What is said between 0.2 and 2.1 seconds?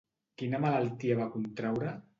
Quina malaltia va contraure?